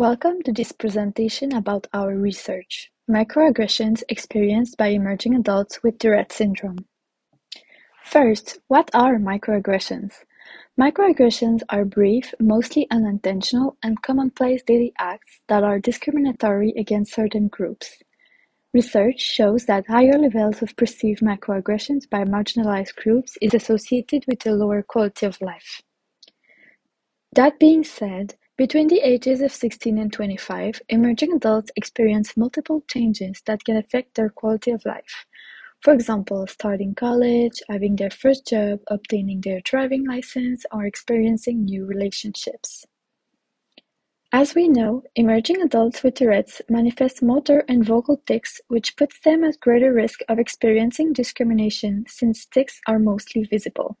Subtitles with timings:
[0.00, 6.86] Welcome to this presentation about our research, microaggressions experienced by emerging adults with Tourette syndrome.
[8.02, 10.12] First, what are microaggressions?
[10.80, 18.02] Microaggressions are brief, mostly unintentional, and commonplace daily acts that are discriminatory against certain groups.
[18.72, 24.52] Research shows that higher levels of perceived microaggressions by marginalized groups is associated with a
[24.52, 25.82] lower quality of life.
[27.34, 33.40] That being said, between the ages of 16 and 25, emerging adults experience multiple changes
[33.46, 35.24] that can affect their quality of life.
[35.82, 41.86] For example, starting college, having their first job, obtaining their driving license, or experiencing new
[41.86, 42.84] relationships.
[44.30, 49.42] As we know, emerging adults with Tourette's manifest motor and vocal tics, which puts them
[49.42, 53.96] at greater risk of experiencing discrimination since tics are mostly visible.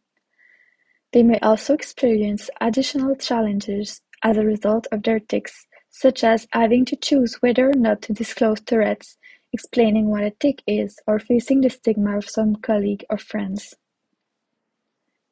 [1.12, 6.84] They may also experience additional challenges as a result of their tics, such as having
[6.86, 9.18] to choose whether or not to disclose Tourette's,
[9.52, 13.74] explaining what a tic is, or facing the stigma of some colleague or friends.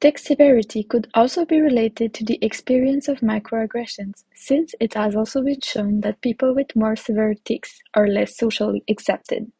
[0.00, 5.42] Tic severity could also be related to the experience of microaggressions, since it has also
[5.42, 9.50] been shown that people with more severe tics are less socially accepted.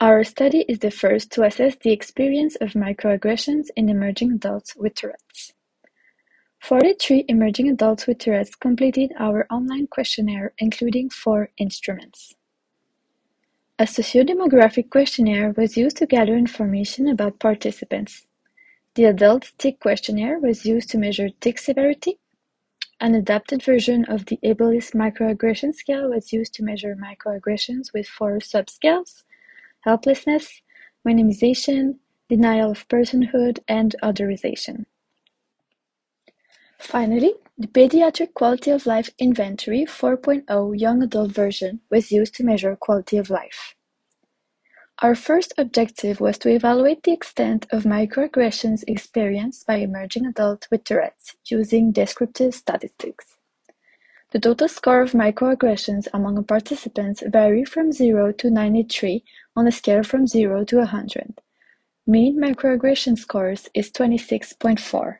[0.00, 4.96] Our study is the first to assess the experience of microaggressions in emerging adults with
[4.96, 5.52] Tourette's.
[6.64, 12.36] 43 emerging adults with Tourette's completed our online questionnaire including four instruments.
[13.78, 18.26] A sociodemographic questionnaire was used to gather information about participants.
[18.94, 22.18] The adult tic questionnaire was used to measure tic severity.
[22.98, 28.38] An adapted version of the Ableist microaggression scale was used to measure microaggressions with four
[28.38, 29.24] subscales:
[29.80, 30.62] helplessness,
[31.06, 31.98] minimization,
[32.30, 34.86] denial of personhood, and otherization.
[36.84, 42.76] Finally, the Pediatric Quality of Life Inventory 4.0 Young Adult version was used to measure
[42.76, 43.74] quality of life.
[45.00, 50.84] Our first objective was to evaluate the extent of microaggressions experienced by emerging adults with
[50.84, 53.38] Tourette's using descriptive statistics.
[54.32, 59.24] The total score of microaggressions among participants vary from 0 to 93
[59.56, 61.40] on a scale from 0 to 100.
[62.06, 65.16] Mean microaggression scores is 26.4.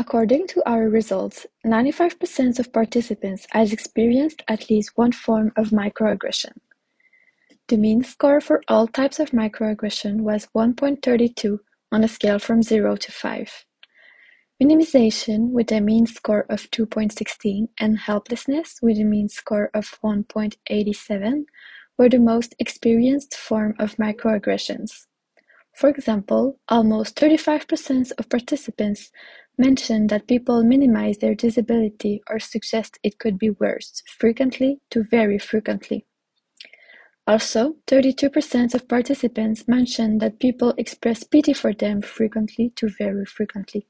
[0.00, 6.52] According to our results, 95% of participants has experienced at least one form of microaggression.
[7.66, 11.58] The mean score for all types of microaggression was 1.32
[11.90, 13.64] on a scale from 0 to 5.
[14.62, 21.44] Minimization with a mean score of 2.16 and helplessness with a mean score of 1.87
[21.98, 25.06] were the most experienced form of microaggressions.
[25.78, 29.12] For example, almost 35% of participants
[29.56, 35.38] mentioned that people minimize their disability or suggest it could be worse, frequently to very
[35.38, 36.04] frequently.
[37.28, 43.24] Also, thirty-two percent of participants mentioned that people express pity for them frequently to very
[43.24, 43.86] frequently.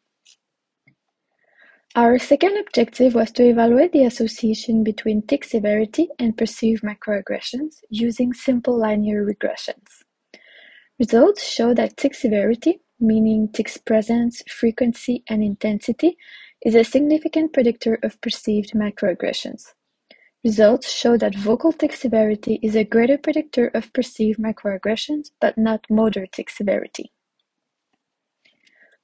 [1.97, 8.35] Our second objective was to evaluate the association between tic severity and perceived microaggressions using
[8.35, 10.05] simple linear regressions.
[10.99, 16.17] Results show that tic severity, meaning tic's presence, frequency, and intensity,
[16.65, 19.75] is a significant predictor of perceived microaggressions.
[20.43, 25.87] Results show that vocal tic severity is a greater predictor of perceived microaggressions, but not
[25.89, 27.13] motor tic severity.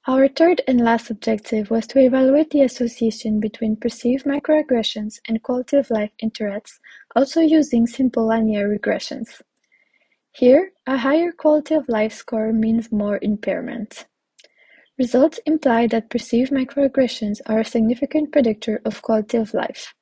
[0.05, 5.77] Our third and last objective was to evaluate the association between perceived microaggressions and quality
[5.77, 6.31] of life in
[7.15, 9.41] also using simple linear regressions.
[10.31, 14.05] Here, a higher quality of life score means more impairment.
[14.99, 19.93] Results imply that perceived microaggressions are a significant predictor of quality of life.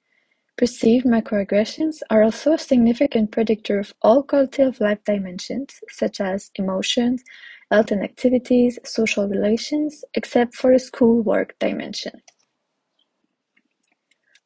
[0.56, 7.24] Perceived microaggressions are also a significant predictor of all quality-of-life dimensions, such as emotions,
[7.72, 12.22] health and activities, social relations, except for the school-work dimension.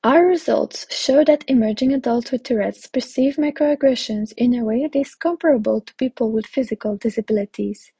[0.08, 5.14] Our results show that emerging adults with Tourette's perceive microaggressions in a way that is
[5.14, 7.92] comparable to people with physical disabilities.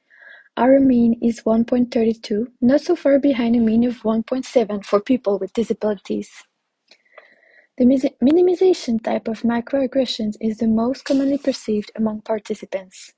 [0.56, 5.52] Our mean is 1.32, not so far behind a mean of 1.7 for people with
[5.52, 6.30] disabilities.
[7.76, 13.12] The minimization type of microaggressions is the most commonly perceived among participants.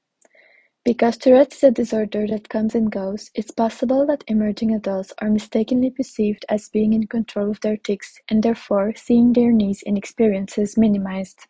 [0.82, 5.28] Because Tourette's is a disorder that comes and goes, it's possible that emerging adults are
[5.28, 9.98] mistakenly perceived as being in control of their tics and therefore seeing their needs and
[9.98, 11.46] experiences minimized.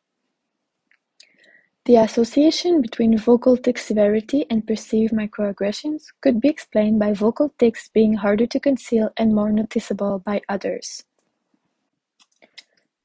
[1.85, 7.89] The association between vocal tic severity and perceived microaggressions could be explained by vocal tics
[7.89, 11.05] being harder to conceal and more noticeable by others.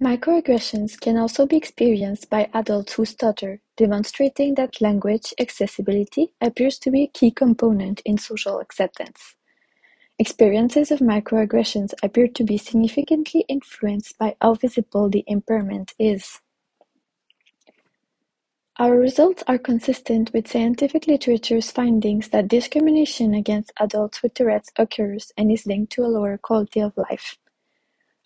[0.03, 6.91] Microaggressions can also be experienced by adults who stutter, demonstrating that language accessibility appears to
[6.91, 9.37] be a key component in social acceptance.
[10.19, 16.41] Experiences of microaggressions appear to be significantly influenced by how visible the impairment is.
[18.77, 25.31] Our results are consistent with scientific literature's findings that discrimination against adults with Tourette's occurs
[25.37, 27.37] and is linked to a lower quality of life.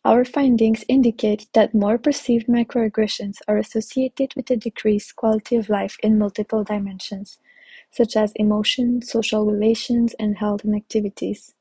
[0.05, 5.97] Our findings indicate that more perceived microaggressions are associated with a decreased quality of life
[6.01, 7.37] in multiple dimensions,
[7.91, 11.53] such as emotion, social relations, and health and activities.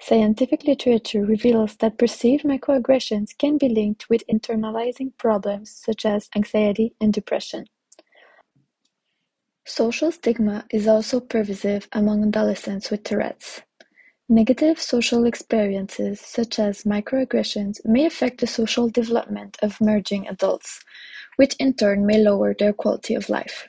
[0.00, 6.94] Scientific literature reveals that perceived microaggressions can be linked with internalizing problems such as anxiety
[7.00, 7.66] and depression.
[9.64, 13.60] Social stigma is also pervasive among adolescents with Tourette's.
[14.32, 20.80] Negative social experiences such as microaggressions may affect the social development of emerging adults,
[21.36, 23.68] which in turn may lower their quality of life.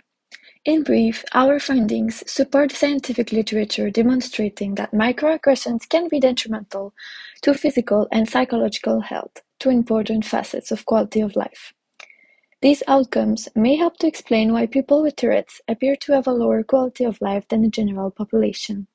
[0.63, 6.94] In brief, our findings support scientific literature demonstrating that microaggressions can be detrimental
[7.42, 11.74] to physical and psychological health, two important facets of quality of life.
[12.62, 16.63] These outcomes may help to explain why people with Tourette's appear to have a lower
[16.63, 18.88] quality of life than the general population.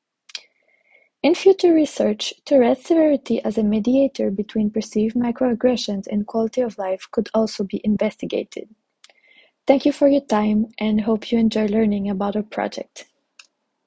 [1.21, 7.09] In future research, Tourette's severity as a mediator between perceived microaggressions and quality of life
[7.11, 8.69] could also be investigated.
[9.67, 13.07] Thank you for your time and hope you enjoy learning about our project.